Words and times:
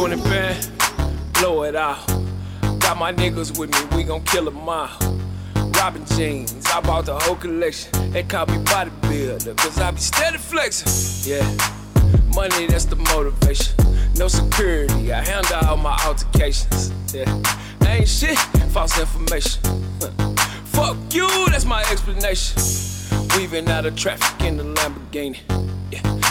20 0.00 0.16
band, 0.22 0.70
blow 1.34 1.62
it 1.64 1.76
out. 1.76 2.06
Got 2.78 2.96
my 2.96 3.12
niggas 3.12 3.58
with 3.58 3.70
me, 3.70 3.96
we 3.98 4.02
gon' 4.02 4.22
kill 4.22 4.48
'em 4.48 4.66
all. 4.66 4.88
Robin 5.76 6.02
jeans, 6.16 6.54
I 6.74 6.80
bought 6.80 7.04
the 7.04 7.18
whole 7.18 7.36
collection. 7.36 8.10
They 8.10 8.22
call 8.22 8.46
me 8.46 8.56
bodybuilder, 8.64 9.54
cause 9.58 9.78
I 9.78 9.90
be 9.90 10.00
steady 10.00 10.38
flexing. 10.38 11.30
Yeah, 11.30 11.44
money, 12.34 12.66
that's 12.66 12.86
the 12.86 12.96
motivation. 12.96 13.74
No 14.16 14.28
security, 14.28 15.12
I 15.12 15.22
handle 15.22 15.68
all 15.68 15.76
my 15.76 16.00
altercations. 16.06 16.92
Yeah, 17.12 17.86
ain't 17.86 18.08
shit, 18.08 18.38
false 18.72 18.98
information. 18.98 19.60
Fuck 20.72 20.96
you, 21.12 21.28
that's 21.50 21.66
my 21.66 21.82
explanation. 21.92 22.56
Weaving 23.36 23.68
out 23.68 23.84
of 23.84 23.96
traffic 23.96 24.46
in 24.46 24.56
the 24.56 24.64
Lamborghini. 24.64 25.40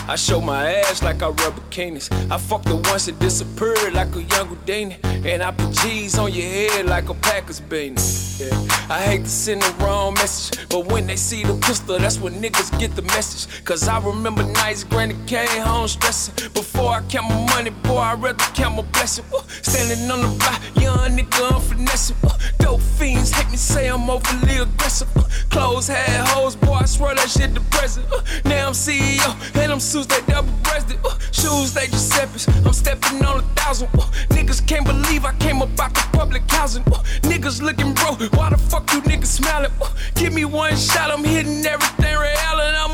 I 0.09 0.15
show 0.15 0.41
my 0.41 0.73
ass 0.73 1.03
like 1.03 1.21
I 1.21 1.27
rub 1.27 1.53
bikinis. 1.53 2.09
I 2.31 2.39
fuck 2.39 2.63
the 2.63 2.77
ones 2.77 3.05
that 3.05 3.19
disappeared 3.19 3.93
like 3.93 4.15
a 4.15 4.23
young 4.23 4.47
Houdini. 4.47 4.97
And 5.03 5.43
I 5.43 5.51
put 5.51 5.71
G's 5.71 6.17
on 6.17 6.33
your 6.33 6.47
head 6.47 6.87
like 6.87 7.09
a 7.09 7.13
Packers 7.13 7.61
beanie. 7.61 7.99
Yeah. 8.39 8.69
I 8.89 9.01
hate 9.01 9.25
to 9.25 9.29
send 9.29 9.61
the 9.61 9.71
wrong 9.83 10.15
message, 10.15 10.67
but 10.67 10.87
when 10.91 11.05
they 11.05 11.15
see 11.15 11.43
the 11.43 11.53
pistol, 11.53 11.99
that's 11.99 12.19
when 12.19 12.33
niggas 12.41 12.71
get 12.79 12.95
the 12.95 13.03
message. 13.03 13.63
Cause 13.65 13.87
I 13.87 13.99
remember 13.99 14.41
nights 14.41 14.83
granny 14.83 15.15
came 15.27 15.61
home 15.61 15.87
stressing. 15.87 16.33
Before 16.53 16.89
I 16.89 17.01
count 17.01 17.29
my 17.29 17.45
money, 17.53 17.69
boy, 17.69 17.99
I'd 17.99 18.19
rather 18.19 18.43
count 18.55 18.77
my 18.77 18.81
blessing. 18.81 19.25
Standing 19.61 20.09
on 20.09 20.21
the 20.21 20.37
block, 20.39 20.59
young 20.81 21.17
nigga, 21.17 21.53
I'm 21.53 21.61
finessing. 21.61 22.15
Dope 22.57 22.81
me, 22.99 23.18
say 23.59 23.87
I'm 23.87 24.09
overly 24.09 24.57
aggressive. 24.57 25.09
Uh, 25.17 25.23
clothes 25.49 25.87
had 25.87 26.27
hoes, 26.27 26.55
boy, 26.55 26.73
I 26.73 26.85
swear 26.85 27.15
that 27.15 27.29
shit 27.29 27.53
depressing. 27.53 28.05
Uh, 28.05 28.21
now 28.45 28.67
I'm 28.67 28.73
CEO, 28.73 29.29
and 29.61 29.71
I'm 29.71 29.79
suits 29.79 30.07
they 30.07 30.21
double 30.31 30.53
breasted. 30.63 30.97
Uh, 31.03 31.17
shoes 31.31 31.73
they 31.73 31.87
Giuseppe's, 31.87 32.47
I'm 32.65 32.73
stepping 32.73 33.23
on 33.25 33.39
a 33.39 33.43
thousand. 33.55 33.89
Uh, 33.93 34.07
niggas 34.29 34.65
can't 34.65 34.85
believe 34.85 35.25
I 35.25 35.33
came 35.35 35.61
up 35.61 35.77
out 35.79 35.93
the 35.93 36.07
public 36.13 36.49
housing. 36.49 36.83
Uh, 36.83 37.03
niggas 37.27 37.61
looking 37.61 37.93
broke, 37.93 38.21
why 38.33 38.49
the 38.49 38.57
fuck 38.57 38.91
you 38.93 39.01
niggas 39.01 39.27
smiling? 39.27 39.71
Uh, 39.81 39.89
give 40.15 40.33
me 40.33 40.45
one 40.45 40.75
shot, 40.77 41.11
I'm 41.11 41.23
hitting 41.23 41.65
everything 41.65 41.98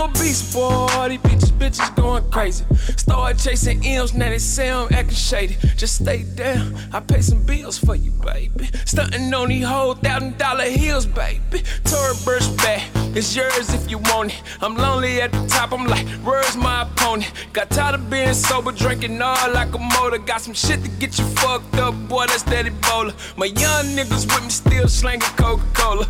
a 0.05 0.11
beast, 0.13 0.53
boy. 0.53 1.09
These 1.09 1.19
bitches, 1.19 1.51
bitches 1.51 1.95
going 1.95 2.29
crazy. 2.31 2.65
Started 2.97 3.39
chasing 3.39 3.85
M's, 3.85 4.13
now 4.13 4.29
they 4.29 4.37
say 4.37 4.71
I'm 4.71 4.87
acting 4.93 5.15
shady. 5.15 5.55
Just 5.75 6.01
stay 6.01 6.23
down, 6.23 6.75
I 6.93 6.99
pay 6.99 7.21
some 7.21 7.43
bills 7.45 7.77
for 7.77 7.95
you, 7.95 8.11
baby. 8.11 8.69
Stunting 8.85 9.33
on 9.33 9.49
these 9.49 9.65
whole 9.65 9.95
thousand 9.95 10.37
dollar 10.37 10.65
heels, 10.65 11.05
baby. 11.05 11.63
Tory 11.83 12.13
Burch 12.23 12.57
back, 12.57 12.83
it's 13.15 13.35
yours 13.35 13.73
if 13.73 13.89
you 13.89 13.97
want 13.97 14.31
it. 14.33 14.41
I'm 14.61 14.75
lonely 14.75 15.21
at 15.21 15.31
the 15.31 15.45
top, 15.47 15.71
I'm 15.73 15.85
like, 15.87 16.07
where's 16.23 16.55
my 16.57 16.83
opponent? 16.83 17.31
Got 17.53 17.69
tired 17.69 17.95
of 17.95 18.09
being 18.09 18.33
sober, 18.33 18.71
drinking 18.71 19.21
all 19.21 19.51
like 19.51 19.73
a 19.73 19.79
motor. 19.79 20.17
Got 20.17 20.41
some 20.41 20.53
shit 20.53 20.83
to 20.83 20.89
get 20.89 21.17
you 21.17 21.25
fucked 21.25 21.75
up, 21.75 21.93
boy, 22.07 22.27
that's 22.27 22.43
that 22.43 22.65
Ebola. 22.65 23.13
My 23.37 23.45
young 23.45 23.85
niggas 23.97 24.25
with 24.33 24.43
me 24.43 24.49
still 24.49 24.87
slanging 24.87 25.29
Coca 25.37 25.63
Cola. 25.73 26.07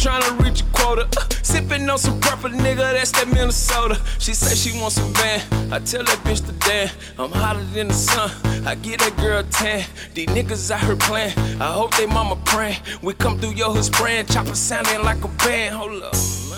Trying 0.00 0.22
to 0.22 0.42
reach 0.42 0.62
a 0.62 0.64
quota. 0.72 1.06
Uh, 1.16 1.28
sipping 1.42 1.88
on 1.88 1.98
some 1.98 2.18
purple, 2.20 2.50
nigga, 2.50 2.76
that's 2.76 3.12
that 3.12 3.28
Minnesota. 3.28 4.00
She 4.18 4.32
say 4.32 4.54
she 4.54 4.78
wants 4.80 4.96
some 4.96 5.12
van, 5.14 5.40
I 5.72 5.78
tell 5.80 6.04
that 6.04 6.18
bitch 6.24 6.44
to 6.46 6.52
dance. 6.52 6.92
I'm 7.18 7.30
hotter 7.30 7.62
than 7.74 7.88
the 7.88 7.94
sun, 7.94 8.30
I 8.66 8.74
get 8.76 9.00
that 9.00 9.16
girl 9.18 9.42
tan. 9.50 9.84
These 10.14 10.28
niggas 10.28 10.70
out 10.70 10.80
here 10.80 10.96
playing, 10.96 11.36
I 11.60 11.72
hope 11.72 11.94
they 11.96 12.06
mama 12.06 12.36
praying. 12.44 12.78
We 13.02 13.12
come 13.14 13.38
through 13.38 13.54
your 13.54 13.72
hood 13.72 13.84
spraying, 13.84 14.26
chopper 14.26 14.54
sounding 14.54 15.02
like 15.02 15.22
a 15.22 15.28
band. 15.44 15.74
Hold 15.74 16.02
up, 16.02 16.14
man. 16.48 16.50